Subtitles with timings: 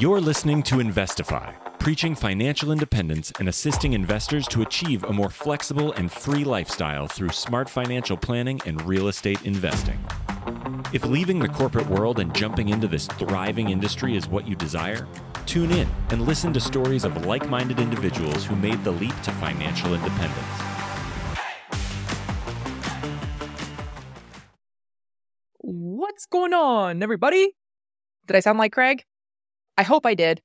[0.00, 5.92] You're listening to Investify, preaching financial independence and assisting investors to achieve a more flexible
[5.92, 9.98] and free lifestyle through smart financial planning and real estate investing.
[10.94, 15.06] If leaving the corporate world and jumping into this thriving industry is what you desire,
[15.44, 19.30] tune in and listen to stories of like minded individuals who made the leap to
[19.32, 20.62] financial independence.
[25.58, 27.56] What's going on, everybody?
[28.26, 29.04] Did I sound like Craig?
[29.76, 30.40] I hope I did.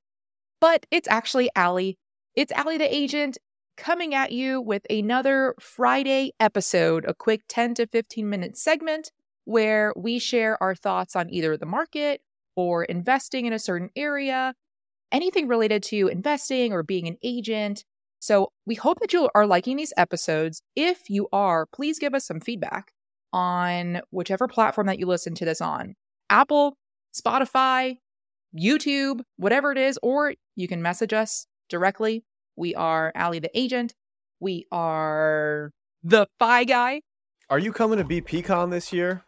[0.60, 1.98] But it's actually Ali.
[2.34, 3.38] It's Ali the agent
[3.76, 9.12] coming at you with another Friday episode, a quick 10 to 15 minute segment
[9.44, 12.20] where we share our thoughts on either the market
[12.56, 14.52] or investing in a certain area,
[15.12, 17.84] anything related to investing or being an agent.
[18.18, 20.60] So we hope that you are liking these episodes.
[20.74, 22.92] If you are, please give us some feedback
[23.32, 25.94] on whichever platform that you listen to this on
[26.28, 26.76] Apple,
[27.14, 27.98] Spotify,
[28.56, 32.24] YouTube, whatever it is, or you can message us directly.
[32.56, 33.94] We are Ali the Agent.
[34.40, 37.02] We are the Fi Guy.
[37.50, 39.24] Are you coming to BPCon this year?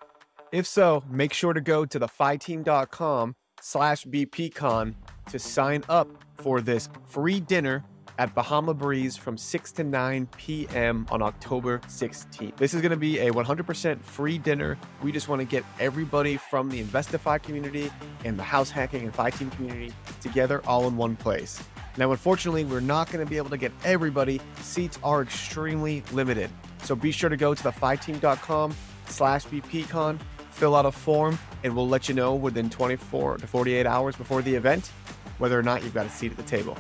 [0.53, 4.95] If so, make sure to go to thefiteam.com slash BPCon
[5.31, 6.09] to sign up
[6.39, 7.85] for this free dinner
[8.19, 11.07] at Bahama Breeze from 6 to 9 p.m.
[11.11, 12.57] on October 16th.
[12.57, 14.79] This is going to be a 100% free dinner.
[15.03, 17.91] We just want to get everybody from the Investify community
[18.25, 21.63] and the house hacking and Fi Team community together all in one place.
[21.97, 24.41] Now, unfortunately, we're not going to be able to get everybody.
[24.61, 26.51] Seats are extremely limited.
[26.83, 28.75] So be sure to go to thefiteam.com
[29.07, 30.19] slash BPCon,
[30.51, 34.43] fill out a form, and we'll let you know within 24 to 48 hours before
[34.43, 34.91] the event
[35.39, 36.77] whether or not you've got a seat at the table.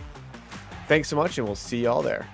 [0.91, 2.27] Thanks so much, and we'll see y'all there.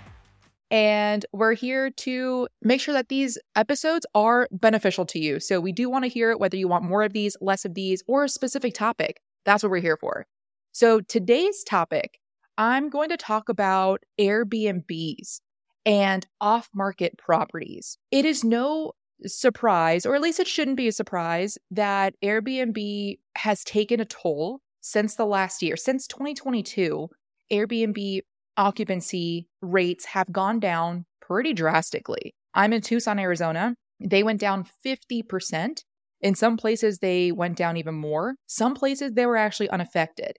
[0.70, 5.40] And we're here to make sure that these episodes are beneficial to you.
[5.40, 8.02] So we do want to hear whether you want more of these, less of these,
[8.08, 9.20] or a specific topic.
[9.44, 10.26] That's what we're here for.
[10.72, 12.18] So today's topic,
[12.56, 15.42] I'm going to talk about Airbnbs
[15.84, 17.98] and off market properties.
[18.10, 18.92] It is no
[19.26, 24.62] surprise, or at least it shouldn't be a surprise, that Airbnb has taken a toll
[24.80, 27.10] since the last year, since 2022.
[27.52, 28.22] Airbnb
[28.56, 32.34] occupancy rates have gone down pretty drastically.
[32.54, 33.74] I'm in Tucson, Arizona.
[34.00, 35.82] They went down 50%.
[36.20, 38.36] In some places, they went down even more.
[38.46, 40.36] Some places, they were actually unaffected.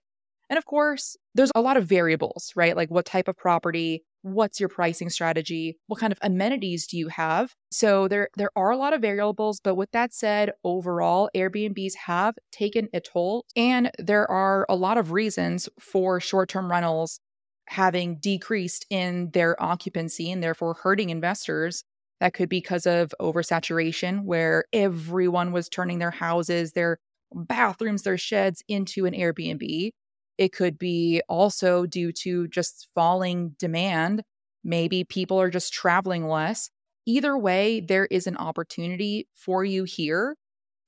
[0.50, 2.76] And of course, there's a lot of variables, right?
[2.76, 7.08] Like what type of property, what's your pricing strategy, what kind of amenities do you
[7.08, 7.54] have?
[7.70, 12.34] So there there are a lot of variables, but with that said, overall Airbnbs have
[12.50, 17.20] taken a toll and there are a lot of reasons for short-term rentals
[17.68, 21.84] having decreased in their occupancy and therefore hurting investors.
[22.20, 26.98] That could be because of oversaturation, where everyone was turning their houses, their
[27.32, 29.90] bathrooms, their sheds into an Airbnb.
[30.36, 34.22] It could be also due to just falling demand.
[34.64, 36.70] Maybe people are just traveling less.
[37.06, 40.36] Either way, there is an opportunity for you here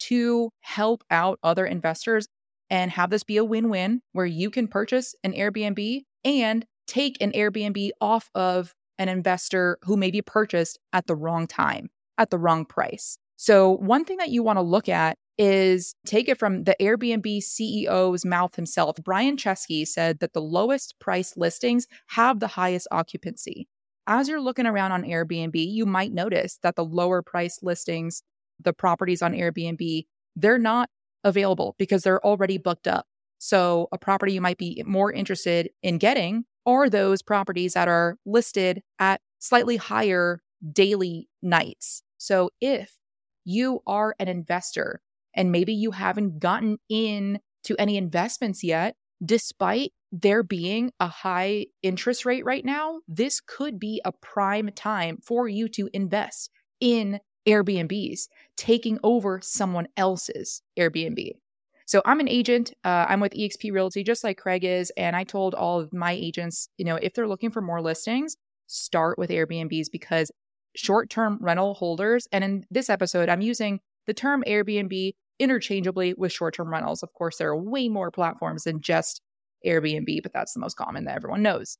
[0.00, 2.26] to help out other investors
[2.68, 7.16] and have this be a win win where you can purchase an Airbnb and take
[7.20, 12.38] an Airbnb off of an investor who maybe purchased at the wrong time, at the
[12.38, 13.18] wrong price.
[13.36, 17.38] So, one thing that you want to look at is take it from the Airbnb
[17.38, 18.96] CEO's mouth himself.
[19.02, 23.66] Brian Chesky said that the lowest price listings have the highest occupancy.
[24.06, 28.22] As you're looking around on Airbnb, you might notice that the lower price listings,
[28.62, 30.04] the properties on Airbnb,
[30.36, 30.90] they're not
[31.24, 33.06] available because they're already booked up.
[33.42, 38.18] So, a property you might be more interested in getting are those properties that are
[38.26, 40.42] listed at slightly higher
[40.72, 42.02] daily nights.
[42.18, 42.98] So, if
[43.46, 45.00] you are an investor
[45.34, 51.66] and maybe you haven't gotten in to any investments yet, despite there being a high
[51.82, 57.20] interest rate right now, this could be a prime time for you to invest in
[57.48, 58.28] Airbnbs,
[58.58, 61.39] taking over someone else's Airbnb.
[61.90, 62.72] So I'm an agent.
[62.84, 64.92] Uh, I'm with eXp Realty, just like Craig is.
[64.96, 68.36] And I told all of my agents, you know, if they're looking for more listings,
[68.68, 70.30] start with Airbnbs because
[70.76, 76.30] short term rental holders, and in this episode, I'm using the term Airbnb interchangeably with
[76.30, 77.02] short term rentals.
[77.02, 79.20] Of course, there are way more platforms than just
[79.66, 81.76] Airbnb, but that's the most common that everyone knows.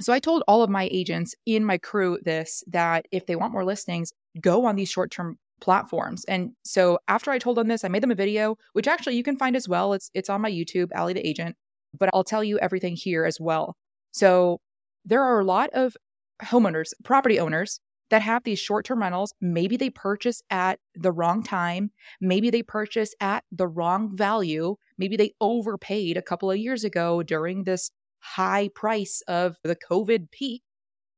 [0.00, 3.52] So I told all of my agents in my crew this that if they want
[3.52, 4.10] more listings,
[4.40, 6.24] go on these short term platforms.
[6.26, 9.22] And so after I told them this, I made them a video, which actually you
[9.22, 9.92] can find as well.
[9.92, 11.56] It's it's on my YouTube, Ali the Agent,
[11.98, 13.76] but I'll tell you everything here as well.
[14.12, 14.60] So
[15.04, 15.96] there are a lot of
[16.42, 17.80] homeowners, property owners
[18.10, 19.32] that have these short-term rentals.
[19.40, 25.16] Maybe they purchase at the wrong time, maybe they purchase at the wrong value, Maybe
[25.16, 30.62] they overpaid a couple of years ago during this high price of the COVID peak,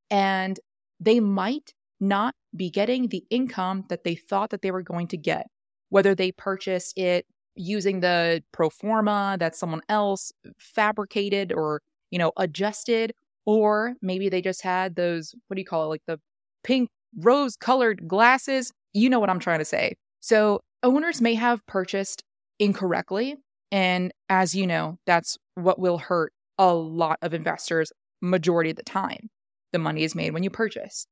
[0.08, 0.60] and
[1.00, 5.16] they might not be getting the income that they thought that they were going to
[5.16, 5.46] get,
[5.88, 12.32] whether they purchased it using the pro forma that someone else fabricated or, you know,
[12.36, 13.12] adjusted,
[13.46, 16.18] or maybe they just had those, what do you call it, like the
[16.64, 16.88] pink
[17.18, 18.72] rose colored glasses.
[18.92, 19.94] You know what I'm trying to say.
[20.20, 22.22] So owners may have purchased
[22.58, 23.36] incorrectly.
[23.70, 28.82] And as you know, that's what will hurt a lot of investors majority of the
[28.82, 29.28] time.
[29.72, 31.06] The money is made when you purchase.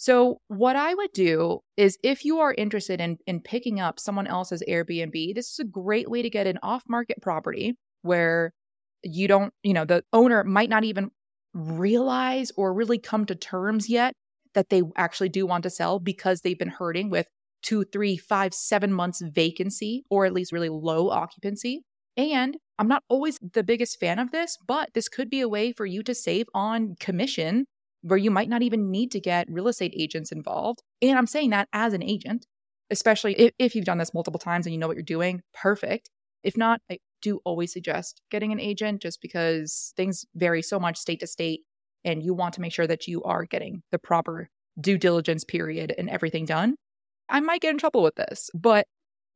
[0.00, 4.26] So, what I would do is if you are interested in, in picking up someone
[4.26, 8.54] else's Airbnb, this is a great way to get an off market property where
[9.02, 11.10] you don't, you know, the owner might not even
[11.52, 14.14] realize or really come to terms yet
[14.54, 17.26] that they actually do want to sell because they've been hurting with
[17.62, 21.82] two, three, five, seven months vacancy or at least really low occupancy.
[22.16, 25.72] And I'm not always the biggest fan of this, but this could be a way
[25.72, 27.66] for you to save on commission
[28.02, 30.82] where you might not even need to get real estate agents involved.
[31.02, 32.46] And I'm saying that as an agent,
[32.90, 36.10] especially if, if you've done this multiple times and you know what you're doing, perfect.
[36.42, 40.96] If not, I do always suggest getting an agent just because things vary so much
[40.96, 41.60] state to state
[42.04, 44.48] and you want to make sure that you are getting the proper
[44.80, 46.76] due diligence period and everything done.
[47.28, 48.86] I might get in trouble with this, but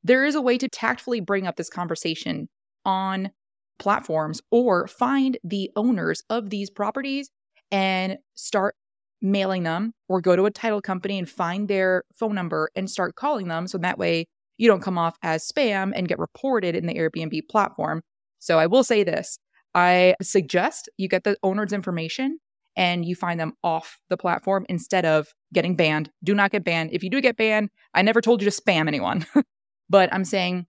[0.03, 2.49] there is a way to tactfully bring up this conversation
[2.85, 3.31] on
[3.79, 7.31] platforms or find the owners of these properties
[7.75, 8.77] and start
[9.21, 13.17] mailing them or go to a title company and find their phone number and start
[13.17, 13.67] calling them.
[13.67, 14.27] So that way
[14.59, 18.03] you don't come off as spam and get reported in the Airbnb platform.
[18.39, 19.39] So I will say this
[19.75, 22.39] I suggest you get the owner's information
[22.77, 26.11] and you find them off the platform instead of getting banned.
[26.23, 26.91] Do not get banned.
[26.93, 29.27] If you do get banned, I never told you to spam anyone,
[29.91, 30.67] but I'm saying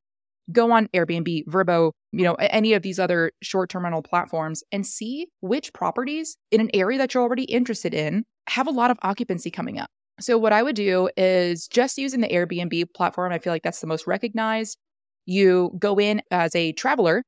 [0.51, 5.27] go on Airbnb, Vrbo, you know, any of these other short-term rental platforms and see
[5.41, 9.51] which properties in an area that you're already interested in have a lot of occupancy
[9.51, 9.89] coming up.
[10.21, 13.81] So what I would do is just using the Airbnb platform, I feel like that's
[13.81, 14.77] the most recognized.
[15.25, 17.23] You go in as a traveler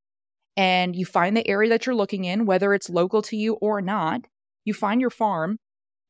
[0.56, 3.82] and you find the area that you're looking in, whether it's local to you or
[3.82, 4.22] not.
[4.64, 5.58] You find your farm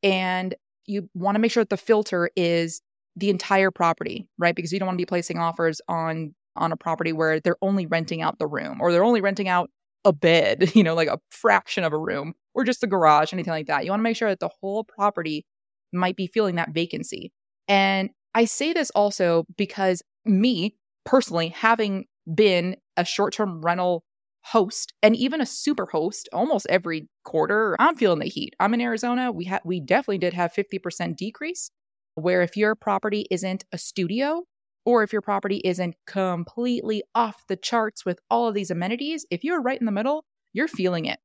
[0.04, 0.54] and
[0.86, 2.82] you want to make sure that the filter is
[3.16, 4.56] the entire property, right?
[4.56, 7.86] Because you don't want to be placing offers on on a property where they're only
[7.86, 9.70] renting out the room or they're only renting out
[10.06, 13.52] a bed, you know, like a fraction of a room or just the garage, anything
[13.52, 13.86] like that.
[13.86, 15.46] You want to make sure that the whole property
[15.94, 17.32] might be feeling that vacancy.
[17.68, 20.76] And I say this also because me
[21.06, 24.04] personally, having been a short term rental
[24.44, 28.56] host and even a super host almost every quarter, I'm feeling the heat.
[28.60, 29.32] I'm in Arizona.
[29.32, 31.72] We had we definitely did have 50% decrease
[32.16, 34.44] where if your property isn't a studio,
[34.88, 39.44] or if your property isn't completely off the charts with all of these amenities, if
[39.44, 40.24] you're right in the middle,
[40.54, 41.20] you're feeling it.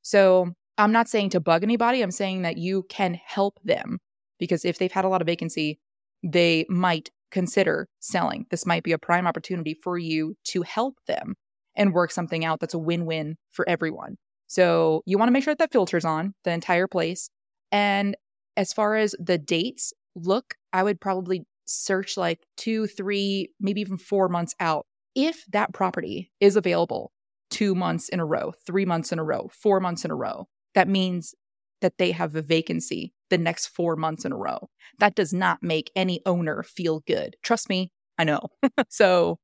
[0.00, 3.98] So I'm not saying to bug anybody, I'm saying that you can help them
[4.38, 5.78] because if they've had a lot of vacancy,
[6.22, 8.46] they might consider selling.
[8.50, 11.34] This might be a prime opportunity for you to help them
[11.76, 14.16] and work something out that's a win win for everyone.
[14.46, 17.28] So you want to make sure that, that filters on the entire place.
[17.70, 18.16] And
[18.56, 23.98] as far as the dates look, I would probably search like two, three, maybe even
[23.98, 24.86] four months out.
[25.14, 27.12] If that property is available
[27.50, 30.46] two months in a row, three months in a row, four months in a row,
[30.74, 31.34] that means
[31.82, 34.68] that they have a vacancy the next four months in a row.
[34.98, 37.36] That does not make any owner feel good.
[37.42, 38.40] Trust me, I know.
[38.88, 39.38] so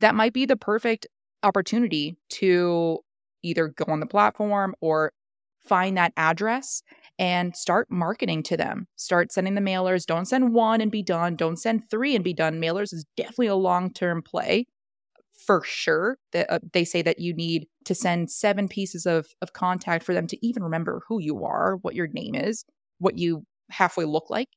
[0.00, 1.06] that might be the perfect
[1.42, 2.98] opportunity to
[3.42, 5.12] either go on the platform or
[5.64, 6.82] find that address
[7.22, 8.88] and start marketing to them.
[8.96, 10.04] Start sending the mailers.
[10.04, 11.36] Don't send one and be done.
[11.36, 12.60] Don't send three and be done.
[12.60, 14.66] Mailers is definitely a long term play
[15.46, 16.18] for sure.
[16.32, 20.14] That uh, they say that you need to send seven pieces of of contact for
[20.14, 22.64] them to even remember who you are, what your name is,
[22.98, 24.48] what you halfway look like.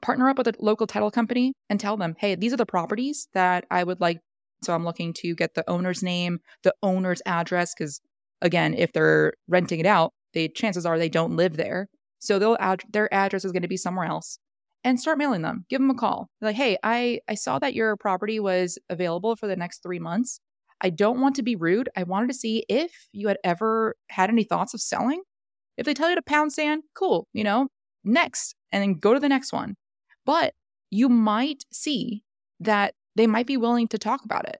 [0.00, 3.28] Partner up with a local title company and tell them, hey, these are the properties
[3.34, 4.18] that I would like.
[4.64, 8.00] So I'm looking to get the owner's name, the owner's address, because
[8.40, 11.88] again, if they're renting it out, the chances are they don't live there.
[12.18, 14.38] So they'll add their address is going to be somewhere else
[14.84, 15.64] and start mailing them.
[15.68, 16.28] Give them a call.
[16.40, 20.40] like, hey, I, I saw that your property was available for the next three months.
[20.80, 21.88] I don't want to be rude.
[21.96, 25.22] I wanted to see if you had ever had any thoughts of selling.
[25.76, 27.68] If they tell you to pound sand, cool, you know,
[28.04, 29.76] next, and then go to the next one.
[30.26, 30.54] But
[30.90, 32.24] you might see
[32.60, 34.58] that they might be willing to talk about it.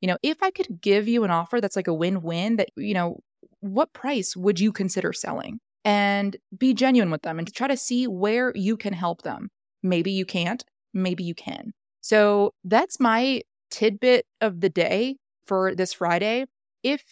[0.00, 2.70] You know, if I could give you an offer that's like a win win that,
[2.76, 3.20] you know,
[3.60, 5.60] what price would you consider selling?
[5.84, 9.50] And be genuine with them and try to see where you can help them.
[9.82, 10.62] Maybe you can't,
[10.92, 11.72] maybe you can.
[12.02, 16.46] So that's my tidbit of the day for this Friday.
[16.82, 17.02] if,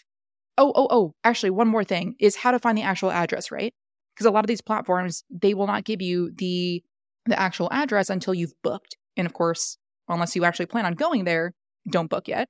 [0.56, 3.72] oh, oh, oh, actually, one more thing is how to find the actual address, right?
[4.14, 6.82] Because a lot of these platforms, they will not give you the
[7.26, 8.96] the actual address until you've booked.
[9.16, 9.76] And of course,
[10.08, 11.52] unless you actually plan on going there,
[11.90, 12.48] don't book yet.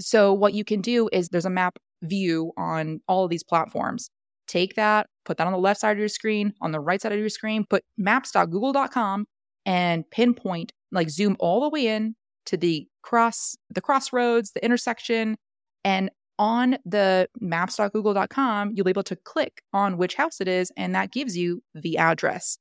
[0.00, 4.10] So what you can do is there's a map view on all of these platforms.
[4.46, 7.12] Take that, put that on the left side of your screen, on the right side
[7.12, 9.26] of your screen, put maps.google.com
[9.66, 12.14] and pinpoint, like zoom all the way in
[12.46, 15.36] to the cross, the crossroads, the intersection,
[15.84, 20.94] and on the maps.google.com, you'll be able to click on which house it is, and
[20.94, 22.58] that gives you the address.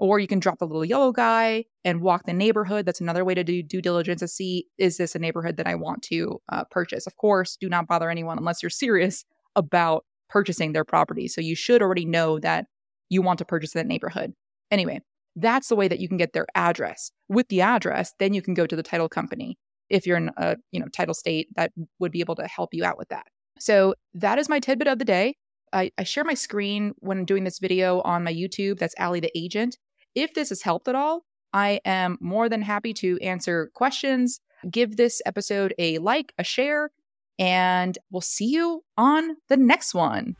[0.00, 2.86] Or you can drop the little yellow guy and walk the neighborhood.
[2.86, 5.74] That's another way to do due diligence to see is this a neighborhood that I
[5.74, 7.06] want to uh, purchase?
[7.06, 11.28] Of course, do not bother anyone unless you're serious about purchasing their property.
[11.28, 12.64] So you should already know that
[13.10, 14.32] you want to purchase that neighborhood.
[14.70, 15.02] Anyway,
[15.36, 17.10] that's the way that you can get their address.
[17.28, 19.58] With the address, then you can go to the title company.
[19.90, 22.84] If you're in a you know title state, that would be able to help you
[22.84, 23.26] out with that.
[23.58, 25.36] So that is my tidbit of the day.
[25.72, 28.78] I, I share my screen when doing this video on my YouTube.
[28.78, 29.76] That's Ali the Agent.
[30.14, 34.40] If this has helped at all, I am more than happy to answer questions.
[34.68, 36.90] Give this episode a like, a share,
[37.38, 40.36] and we'll see you on the next one.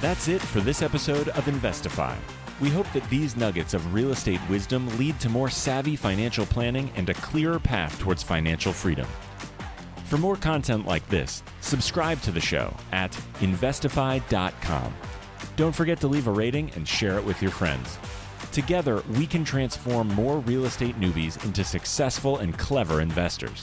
[0.00, 2.16] That's it for this episode of Investify.
[2.60, 6.90] We hope that these nuggets of real estate wisdom lead to more savvy financial planning
[6.96, 9.06] and a clearer path towards financial freedom.
[10.06, 14.94] For more content like this, subscribe to the show at investify.com.
[15.56, 17.98] Don't forget to leave a rating and share it with your friends.
[18.56, 23.62] Together, we can transform more real estate newbies into successful and clever investors.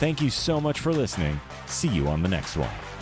[0.00, 1.40] Thank you so much for listening.
[1.66, 2.93] See you on the next one.